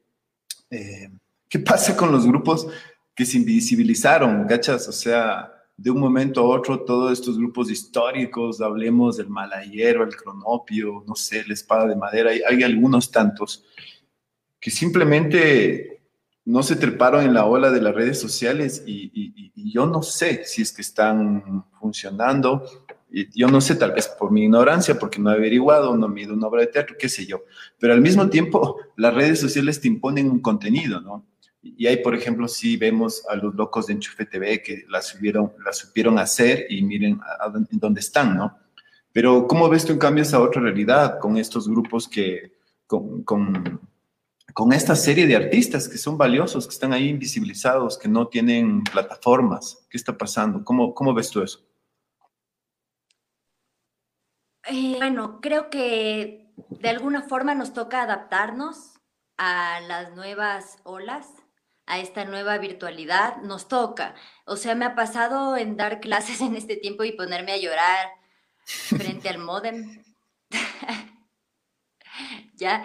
[0.69, 1.09] eh,
[1.49, 2.67] ¿Qué pasa con los grupos
[3.13, 4.87] que se invisibilizaron, gachas?
[4.87, 10.15] O sea, de un momento a otro todos estos grupos históricos, hablemos del Malayero, el
[10.15, 13.65] Cronopio, no sé, la Espada de Madera, hay, hay algunos tantos
[14.59, 15.95] que simplemente
[16.45, 20.61] no se treparon en la ola de las redes sociales y, yo no sé si
[20.61, 22.63] es que están funcionando.
[23.33, 26.47] yo no sé, tal vez por mi ignorancia, porque no he averiguado, no mido una
[26.47, 27.43] obra de teatro, qué sé yo.
[27.79, 31.25] Pero al mismo tiempo, las redes sociales te imponen un contenido, ¿no?
[31.67, 35.51] Y ahí, por ejemplo, sí vemos a los locos de Enchufe TV que la, subieron,
[35.65, 38.55] la supieron hacer y miren a, dónde están, ¿no?
[39.11, 42.53] Pero ¿cómo ves tú en cambio esa otra realidad con estos grupos que,
[42.85, 43.81] con, con,
[44.53, 48.83] con, esta serie de artistas que son valiosos, que están ahí invisibilizados, que no tienen
[48.83, 49.87] plataformas?
[49.89, 50.63] ¿Qué está pasando?
[50.63, 51.65] ¿Cómo, cómo ves tú eso?
[54.67, 58.93] Eh, bueno, creo que de alguna forma nos toca adaptarnos
[59.37, 61.44] a las nuevas olas,
[61.87, 64.15] a esta nueva virtualidad, nos toca.
[64.45, 68.09] O sea, me ha pasado en dar clases en este tiempo y ponerme a llorar
[68.65, 70.03] frente al modem.
[72.55, 72.83] ya,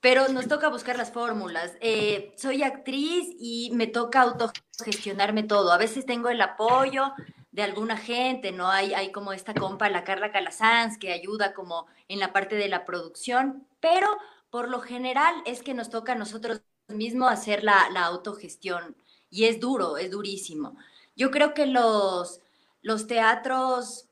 [0.00, 1.76] pero nos toca buscar las fórmulas.
[1.80, 5.72] Eh, soy actriz y me toca autogestionarme todo.
[5.72, 7.12] A veces tengo el apoyo
[7.52, 8.70] de alguna gente, ¿no?
[8.70, 12.68] Hay, hay como esta compa, la Carla Calasanz, que ayuda como en la parte de
[12.68, 14.08] la producción, pero
[14.50, 16.62] por lo general es que nos toca a nosotros
[16.94, 18.96] mismos hacer la, autogestión
[19.30, 20.76] y es duro, es durísimo.
[21.16, 22.40] Yo creo que los,
[22.82, 24.08] los teatros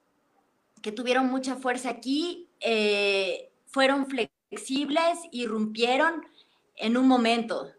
[0.82, 6.26] que tuvieron mucha fuerza aquí eh, fueron flexibles y rompieron
[6.76, 7.72] en un momento.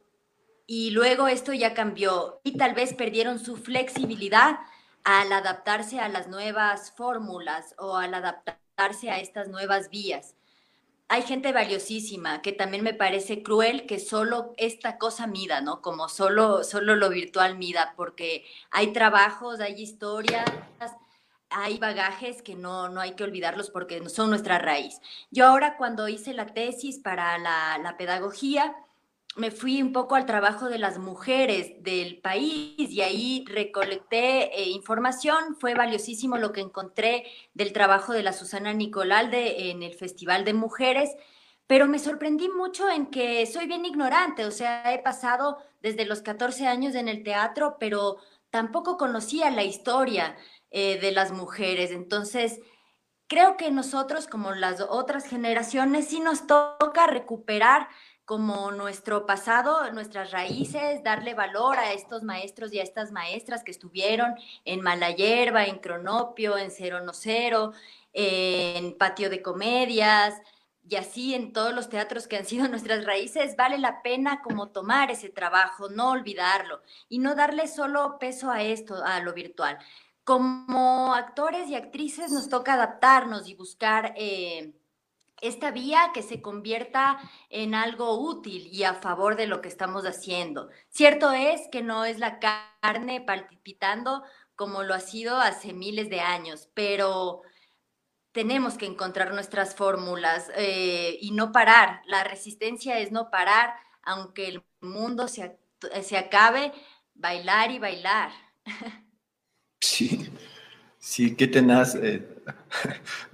[0.67, 4.59] Y luego esto ya cambió y tal vez perdieron su flexibilidad
[5.03, 10.35] al adaptarse a las nuevas fórmulas o al adaptarse a estas nuevas vías.
[11.13, 15.81] Hay gente valiosísima que también me parece cruel que solo esta cosa mida, ¿no?
[15.81, 20.45] Como solo, solo lo virtual mida, porque hay trabajos, hay historias,
[21.49, 25.01] hay bagajes que no, no hay que olvidarlos porque son nuestra raíz.
[25.31, 28.73] Yo ahora cuando hice la tesis para la, la pedagogía,
[29.35, 34.69] me fui un poco al trabajo de las mujeres del país y ahí recolecté eh,
[34.69, 35.55] información.
[35.59, 40.53] Fue valiosísimo lo que encontré del trabajo de la Susana Nicolalde en el Festival de
[40.53, 41.11] Mujeres,
[41.65, 46.21] pero me sorprendí mucho en que soy bien ignorante, o sea, he pasado desde los
[46.21, 48.17] 14 años en el teatro, pero
[48.49, 50.35] tampoco conocía la historia
[50.71, 51.91] eh, de las mujeres.
[51.91, 52.59] Entonces,
[53.27, 57.87] creo que nosotros, como las otras generaciones, sí nos toca recuperar
[58.31, 63.71] como nuestro pasado, nuestras raíces, darle valor a estos maestros y a estas maestras que
[63.71, 67.73] estuvieron en Malayerba, en Cronopio, en Cero No Cero,
[68.13, 70.41] en Patio de Comedias
[70.87, 74.69] y así en todos los teatros que han sido nuestras raíces, vale la pena como
[74.69, 79.77] tomar ese trabajo, no olvidarlo y no darle solo peso a esto, a lo virtual.
[80.23, 84.13] Como actores y actrices nos toca adaptarnos y buscar...
[84.15, 84.71] Eh,
[85.41, 90.05] esta vía que se convierta en algo útil y a favor de lo que estamos
[90.05, 90.69] haciendo.
[90.89, 94.23] Cierto es que no es la carne palpitando
[94.55, 97.41] como lo ha sido hace miles de años, pero
[98.31, 102.01] tenemos que encontrar nuestras fórmulas eh, y no parar.
[102.05, 103.73] La resistencia es no parar,
[104.03, 105.59] aunque el mundo se,
[106.03, 106.71] se acabe,
[107.15, 108.31] bailar y bailar.
[109.83, 110.31] Sí,
[111.01, 111.95] sí, qué tenaz.
[111.95, 112.25] Eh,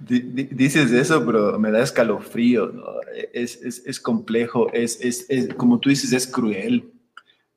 [0.00, 2.72] dices eso, pero me da escalofrío,
[3.32, 4.98] es, complejo, es,
[5.56, 6.90] como tú dices, es cruel.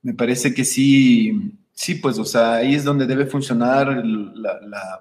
[0.04, 4.04] Me parece que sí, sí, pues, o sea, ahí es donde debe funcionar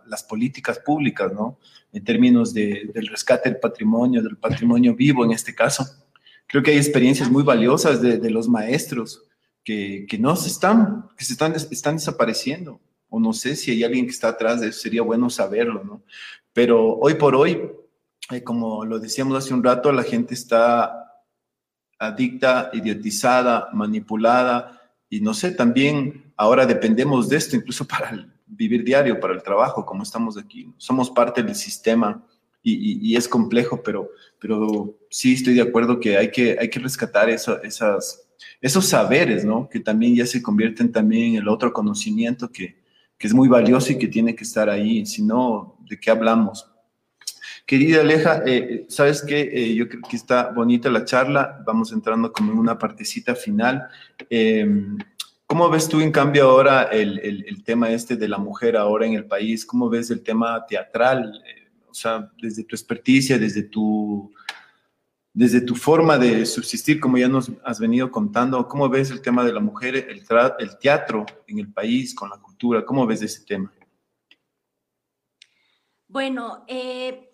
[0.07, 1.59] las políticas públicas, ¿no?
[1.93, 5.85] En términos del rescate del patrimonio, del patrimonio vivo en este caso.
[6.47, 9.25] Creo que hay experiencias muy valiosas de, los maestros
[9.65, 14.07] que, no se están, que se están, están desapareciendo o no sé si hay alguien
[14.07, 16.03] que está atrás de eso, sería bueno saberlo, ¿no?
[16.53, 17.61] Pero hoy por hoy,
[18.31, 21.01] eh, como lo decíamos hace un rato, la gente está
[21.99, 29.21] adicta, idiotizada, manipulada y no sé, también ahora dependemos de esto incluso para vivir diario,
[29.21, 30.73] para el trabajo, como estamos aquí.
[30.77, 32.25] Somos parte del sistema
[32.63, 37.31] y, es complejo, pero, pero sí estoy de acuerdo que hay que, hay que rescatar
[37.31, 38.29] esas,
[38.61, 39.69] esos saberes, ¿no?
[39.69, 42.80] Que también ya se convierten también en el otro conocimiento que,
[43.21, 46.67] que es muy valioso y que tiene que estar ahí, si no, ¿de qué hablamos?
[47.67, 49.43] Querida Aleja, eh, ¿sabes qué?
[49.53, 53.87] Eh, yo creo que está bonita la charla, vamos entrando como en una partecita final.
[54.31, 54.97] Em,
[55.45, 59.13] ¿Cómo ves tú, en cambio, ahora el, el, tema este de la mujer ahora en
[59.13, 59.67] el país?
[59.67, 61.43] ¿Cómo ves el tema teatral?
[61.45, 64.33] Eh, o sea, desde tu experticia, desde tu
[65.33, 69.45] desde tu forma de subsistir, como ya nos has venido contando, ¿cómo ves el tema
[69.45, 70.25] de la mujer, el,
[70.59, 72.37] el teatro en el país, con la
[72.87, 73.73] ¿Cómo ves ese tema?
[76.09, 77.31] Bueno, eh,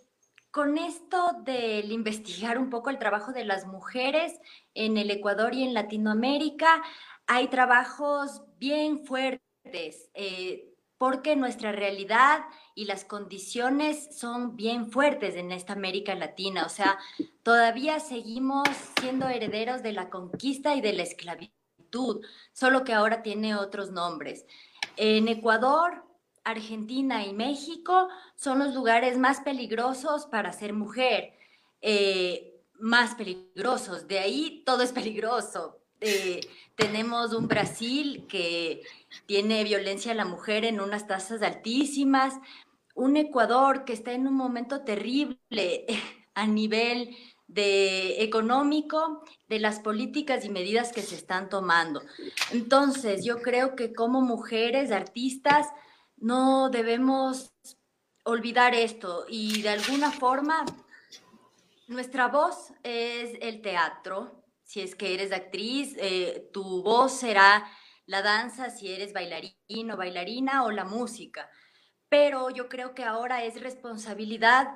[0.51, 4.39] con esto del investigar un poco el trabajo de las mujeres
[4.75, 6.83] en el Ecuador y en Latinoamérica,
[7.27, 10.11] hay trabajos bien fuertes.
[10.15, 12.45] Eh, porque nuestra realidad
[12.75, 16.65] y las condiciones son bien fuertes en esta América Latina.
[16.65, 16.99] O sea,
[17.43, 18.69] todavía seguimos
[19.01, 24.47] siendo herederos de la conquista y de la esclavitud, solo que ahora tiene otros nombres.
[24.97, 26.05] En Ecuador,
[26.45, 31.35] Argentina y México son los lugares más peligrosos para ser mujer.
[31.81, 34.07] Eh, más peligrosos.
[34.07, 35.81] De ahí todo es peligroso.
[36.01, 36.41] Eh,
[36.75, 38.83] tenemos un Brasil que
[39.27, 42.35] tiene violencia a la mujer en unas tasas altísimas,
[42.95, 45.39] un Ecuador que está en un momento terrible.
[46.37, 47.17] a nivel
[47.49, 52.03] de económico, de las políticas y medidas que se están tomando.
[52.53, 55.69] Entonces, yo creo que como mujeres, artistas,
[56.17, 57.53] no debemos
[58.25, 60.65] olvidar esto y de alguna forma
[61.87, 64.43] nuestra voz es el teatro.
[64.65, 67.71] Si es que eres actriz, eh, tu voz será
[68.07, 71.49] la danza, si eres bailarín o bailarina o la música.
[72.09, 74.69] Pero yo creo que ahora es responsabilidad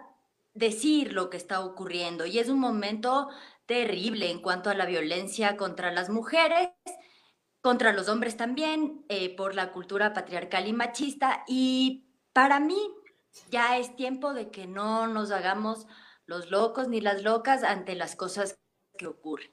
[0.55, 3.29] decir lo que está ocurriendo y es un momento
[3.67, 6.71] terrible en cuanto a la violencia contra las mujeres,
[7.61, 11.45] contra los hombres también, eh, por la cultura patriarcal y machista.
[11.47, 12.81] Y para mí
[13.51, 15.87] ya es tiempo de que no nos hagamos
[16.27, 18.59] los locos ni las locas ante las cosas
[18.99, 19.51] que ocurren.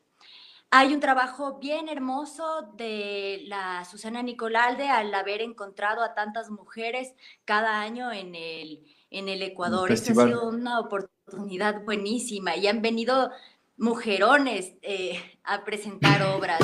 [0.70, 7.14] Hay un trabajo bien hermoso de la Susana Nicolalde al haber encontrado a tantas mujeres
[7.46, 9.92] cada año en el, en el Ecuador.
[9.92, 13.32] Esta ha sido una oportunidad buenísima y han venido
[13.78, 16.60] mujerones eh, a presentar obras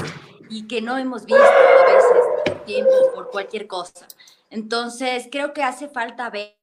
[0.49, 4.07] y que no hemos visto a veces por tiempo, por cualquier cosa.
[4.49, 6.55] Entonces, creo que hace falta ver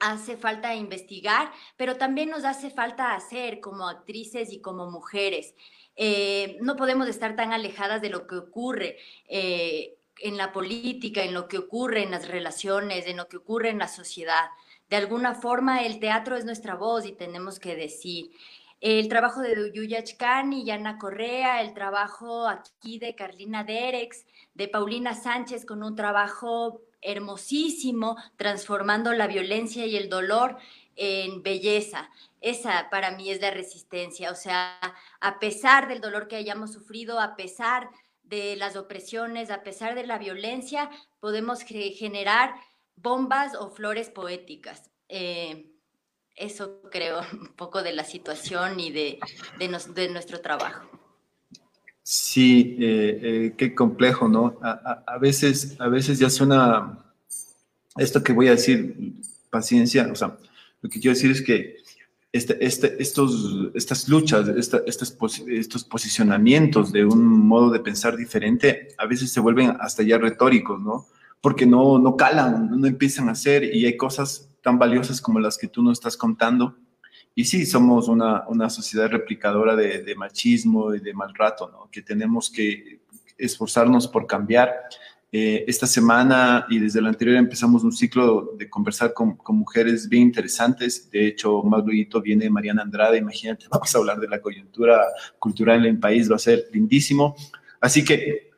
[0.00, 5.54] hace falta investigar, pero también nos hace falta hacer como actrices y como mujeres.
[5.96, 8.98] Eh, no podemos estar tan alejadas de lo que ocurre
[9.28, 13.70] eh, en la política, en lo que ocurre en las relaciones, en lo que ocurre
[13.70, 14.50] en la sociedad.
[14.90, 18.30] De alguna forma, el teatro es nuestra voz y tenemos que decir.
[18.80, 24.68] El trabajo de Yuya Chkan y Yana Correa, el trabajo aquí de Carlina Derex, de
[24.68, 30.58] Paulina Sánchez con un trabajo hermosísimo, transformando la violencia y el dolor
[30.94, 32.10] en belleza.
[32.40, 34.78] Esa para mí es la resistencia, o sea,
[35.20, 37.90] a pesar del dolor que hayamos sufrido, a pesar
[38.28, 42.54] de las opresiones, a pesar de la violencia, podemos generar
[42.96, 44.90] bombas o flores poéticas.
[45.08, 45.72] Eh,
[46.36, 49.18] eso creo un poco de la situación y de,
[49.58, 50.88] de, nuestro trabajo.
[52.02, 54.58] Sí, eh, eh, qué complejo, ¿no?
[54.62, 57.04] A, veces, a veces ya suena
[57.96, 59.14] esto que voy a decir,
[59.50, 60.38] paciencia, o sea,
[60.80, 61.76] lo que quiero decir es que
[62.38, 69.06] este, este, estos, estas luchas, estos, estos posicionamientos de un modo de pensar diferente, a
[69.06, 71.06] veces se vuelven hasta ya retóricos, ¿no?
[71.40, 75.58] Porque no, no calan, no empiezan a hacer y hay cosas tan valiosas como las
[75.58, 76.76] que tú nos estás contando.
[77.34, 81.88] Y sí, somos una, una sociedad replicadora de, de, machismo y de maltrato, ¿no?
[81.90, 83.00] Que tenemos que
[83.36, 84.74] esforzarnos por cambiar
[85.30, 90.22] eh, esta semana y desde la anterior empezamos un ciclo de conversar con, mujeres bien
[90.22, 91.10] interesantes.
[91.10, 93.18] De hecho, más luego viene Mariana Andrade.
[93.18, 95.04] Imagínate, vamos a hablar de la coyuntura
[95.38, 97.36] cultural en el país, va a ser lindísimo.
[97.80, 98.50] Así que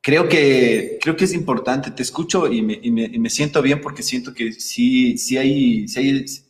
[0.00, 1.90] creo que, creo que es importante.
[1.90, 6.44] Te escucho y me, siento bien porque siento que sí, sí hay, sí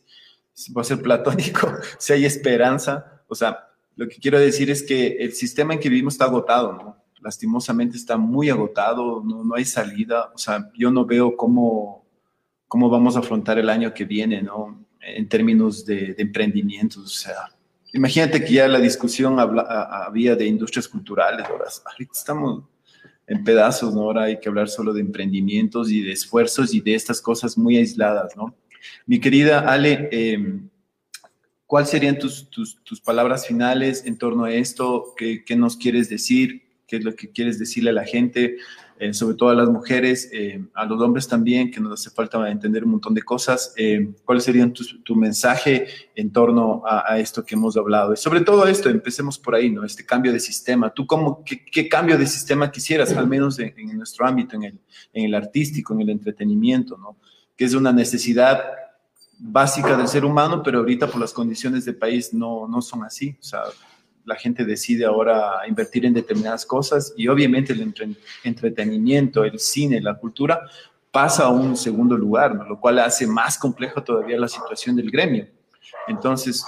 [0.77, 1.67] va a ser platónico,
[1.97, 3.23] si hay esperanza.
[3.27, 6.73] O sea, lo que quiero decir es que el sistema en que vivimos está agotado,
[6.73, 7.02] ¿no?
[7.23, 12.05] Lastimosamente está muy agotado, no, no hay salida, o sea, yo no veo cómo,
[12.67, 14.85] cómo vamos a afrontar el año que viene, ¿no?
[15.01, 17.49] En términos de, de emprendimientos, o sea,
[17.93, 21.65] imagínate que ya la discusión había de industrias culturales, ahora
[21.99, 22.63] estamos
[23.27, 24.01] en pedazos, ¿no?
[24.01, 27.77] Ahora hay que hablar solo de emprendimientos y de esfuerzos y de estas cosas muy
[27.77, 28.55] aisladas, ¿no?
[29.05, 30.59] Mi querida Ale, eh,
[31.65, 35.13] ¿cuáles serían tus, tus, tus, palabras finales en torno a esto?
[35.15, 36.63] ¿Qué, ¿Qué, nos quieres decir?
[36.87, 38.57] Qué es lo que quieres decirle a la gente,
[38.99, 42.49] eh, sobre todo a las mujeres, eh, a los hombres también, que nos hace falta
[42.49, 43.73] entender un montón de cosas.
[43.75, 48.13] Eh, ¿Cuál sería tu, mensaje en torno a, esto que hemos hablado?
[48.13, 49.83] Y sobre todo esto, empecemos por ahí, ¿no?
[49.83, 50.93] Este cambio de sistema.
[50.93, 54.79] ¿Tú cómo, qué, cambio de sistema quisieras, al menos en, nuestro ámbito, en el,
[55.13, 57.17] en el artístico, en el entretenimiento, ¿no?
[57.57, 58.61] Que es una necesidad
[59.39, 63.35] básica del ser humano, pero ahorita por las condiciones del país no, no son así.
[63.39, 63.63] O sea,
[64.25, 67.93] la gente decide ahora invertir en determinadas cosas y obviamente el
[68.43, 70.61] entretenimiento, el cine, la cultura
[71.11, 75.47] pasa a un segundo lugar, lo cual hace más complejo todavía la situación del gremio.
[76.07, 76.65] Entonces,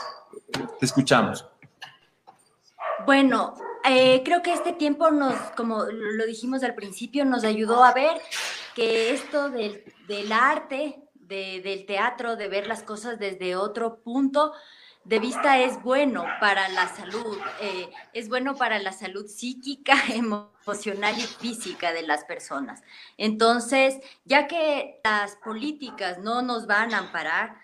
[0.79, 1.47] te escuchamos.
[3.05, 7.93] Bueno, eh, creo que este tiempo nos, como lo dijimos al principio, nos ayudó a
[7.93, 8.21] ver
[8.75, 9.83] que esto del,
[10.31, 14.53] arte, del teatro, de ver las cosas desde otro punto,
[15.05, 21.15] de vista es bueno para la salud, eh, es bueno para la salud psíquica, emocional
[21.17, 22.81] y física de las personas.
[23.17, 27.55] Entonces, ya que las políticas no nos van a amparar,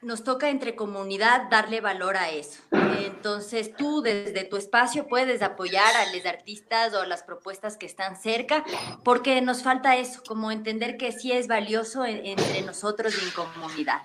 [0.00, 2.62] nos toca entre comunidad darle valor a eso.
[3.00, 8.16] Entonces tú desde tu espacio puedes apoyar a los artistas o las propuestas que están
[8.16, 8.64] cerca,
[9.02, 14.02] porque nos falta eso, como entender que sí es valioso entre nosotros y en comunidad.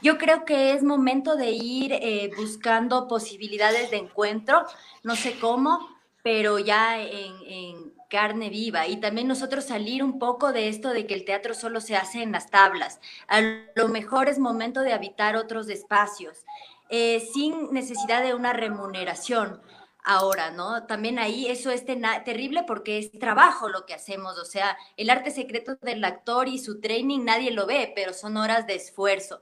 [0.00, 4.64] Yo creo que es momento de ir eh, buscando posibilidades de encuentro,
[5.02, 5.88] no sé cómo,
[6.22, 11.14] pero ya en carne viva y también nosotros salir un poco de esto de que
[11.14, 13.00] el teatro solo se hace en las tablas.
[13.26, 13.40] A
[13.74, 16.44] lo mejor es momento de habitar otros espacios
[16.90, 19.62] eh, sin necesidad de una remuneración.
[20.04, 20.84] Ahora, ¿no?
[20.86, 25.30] También ahí eso es terrible porque es trabajo lo que hacemos, o sea, el arte
[25.30, 29.40] secreto del actor y su training nadie lo ve, pero son horas de esfuerzo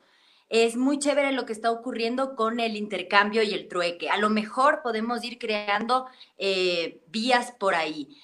[0.50, 4.10] es muy chévere lo que está ocurriendo con el intercambio y el trueque.
[4.10, 6.06] A lo mejor podemos ir creando
[6.38, 8.20] eh, vías por ahí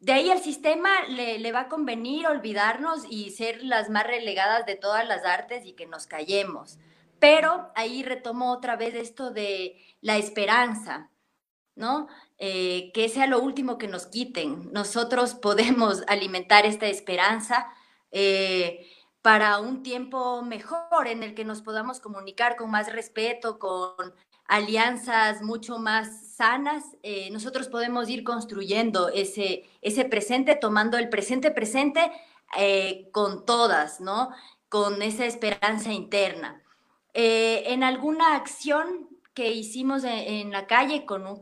[0.00, 4.74] de ahí al sistema le, va a convenir olvidarnos y ser las más relegadas de
[4.74, 6.78] todas las artes y que nos callemos.
[7.18, 11.10] Pero ahí retomo otra vez esto de la esperanza,
[11.76, 12.08] ¿no?
[12.38, 14.72] Eh, que sea lo último que nos quiten.
[14.72, 17.68] Nosotros podemos alimentar esta esperanza
[18.10, 18.90] eh,
[19.20, 24.14] para un tiempo mejor en el que nos podamos comunicar con más respeto, con
[24.50, 31.52] alianzas mucho más sanas, eh, nosotros podemos ir construyendo ese, ese presente, tomando el presente
[31.52, 32.10] presente
[32.58, 34.30] eh, con todas, ¿no?
[34.68, 36.60] Con esa esperanza interna.
[37.14, 41.38] Eh, en alguna acción que hicimos en, la calle con, un,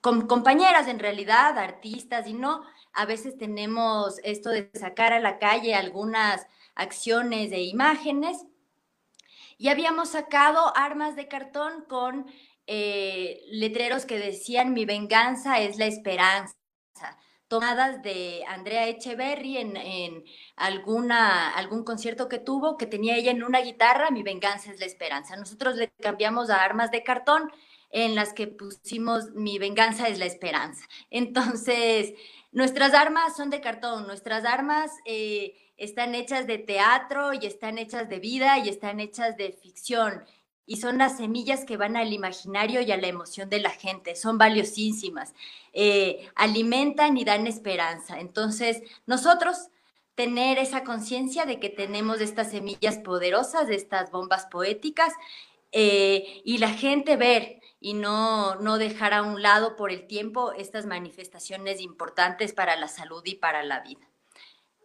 [0.00, 5.38] con compañeras, en realidad, artistas y no, a veces tenemos esto de sacar a la
[5.38, 8.44] calle algunas acciones e imágenes
[9.58, 12.26] y habíamos sacado armas de cartón con
[12.66, 16.54] eh, letreros que decían mi venganza es la esperanza,
[17.48, 20.24] tomadas de Andrea Echeverry en,
[20.56, 24.86] alguna, algún concierto que tuvo, que tenía ella en una guitarra, mi venganza es la
[24.86, 25.36] esperanza.
[25.36, 27.50] Nosotros le cambiamos a armas de cartón
[27.90, 30.86] en las que pusimos mi venganza es la esperanza.
[31.10, 32.14] Entonces,
[32.50, 34.90] nuestras armas son de cartón, nuestras armas...
[35.04, 40.24] Eh, están hechas de teatro y están hechas de vida y están hechas de ficción.
[40.66, 44.16] Y son las semillas que van al imaginario y a la emoción de la gente.
[44.16, 45.34] Son valiosísimas.
[45.72, 48.18] Eh, alimentan y dan esperanza.
[48.18, 49.68] Entonces, nosotros
[50.14, 55.12] tener esa conciencia de que tenemos estas semillas poderosas, de estas bombas poéticas,
[55.72, 60.52] eh, y la gente ver y no, no dejar a un lado por el tiempo
[60.52, 64.08] estas manifestaciones importantes para la salud y para la vida.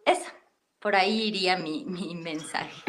[0.04, 0.39] Esa.
[0.80, 2.82] Por ahí iría mi, mensaje.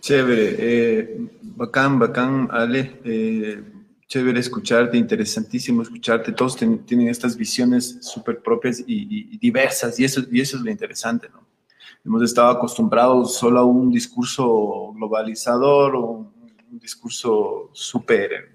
[0.00, 3.00] Chévere, eh, bacán, bacán, Ale.
[3.04, 3.62] Eh,
[4.10, 6.32] chévere escucharte, interesantísimo escucharte.
[6.32, 11.28] Todos tienen estas visiones súper propias y, diversas, y eso, y eso es lo interesante,
[11.28, 11.46] ¿no?
[12.04, 16.40] Hemos estado acostumbrados solo a un discurso globalizador o un,
[16.80, 18.52] discurso súper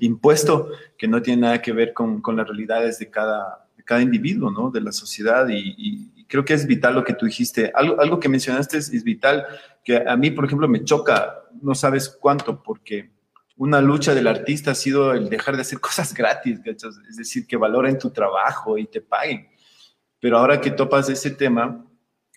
[0.00, 4.50] impuesto que no tiene nada que ver con, las realidades de cada, de cada individuo,
[4.50, 4.70] ¿no?
[4.70, 7.70] De la sociedad y, creo que es vital lo que tú dijiste.
[7.74, 9.46] Algo, algo que mencionaste es, vital,
[9.84, 13.10] que a mí, por ejemplo, me choca, no sabes cuánto, porque
[13.56, 17.56] una lucha del artista ha sido el dejar de hacer cosas gratis, es decir, que
[17.56, 19.48] valoren tu trabajo y te paguen.
[20.18, 21.84] Pero ahora que topas ese tema,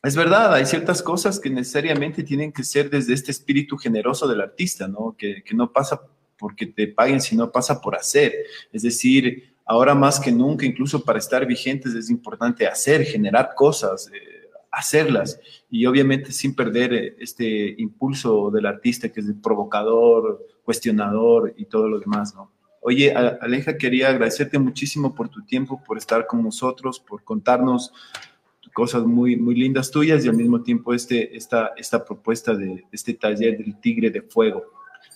[0.03, 4.41] es verdad, hay ciertas cosas que necesariamente tienen que ser desde este espíritu generoso del
[4.41, 5.15] artista, ¿no?
[5.17, 6.01] Que, que no pasa
[6.37, 8.33] porque te paguen, sino pasa por hacer.
[8.71, 14.09] Es decir, ahora más que nunca, incluso para estar vigentes, es importante hacer, generar cosas,
[14.13, 15.39] eh, hacerlas.
[15.69, 21.65] Y obviamente sin perder eh, este impulso del artista que es el provocador, cuestionador y
[21.65, 22.51] todo lo demás, ¿no?
[22.79, 27.91] Oye, Aleja, quería agradecerte muchísimo por tu tiempo, por estar con nosotros, por contarnos
[28.77, 33.15] cosas muy, muy lindas tuyas y al mismo tiempo este, esta, esta propuesta de este
[33.15, 34.63] taller del Tigre de Fuego.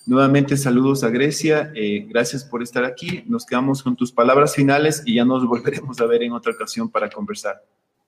[0.06, 5.04] Nuevamente saludos a Grecia, eh, gracias por estar aquí, nos quedamos con tus palabras finales
[5.06, 7.64] y ya nos volveremos a ver en otra ocasión para conversar.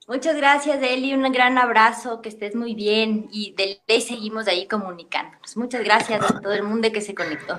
[0.08, 4.68] Muchas gracias, Eli, un gran abrazo, que estés muy bien y de ley seguimos ahí
[4.68, 5.56] comunicándonos.
[5.56, 7.56] Muchas gracias a todo el mundo que se conectó.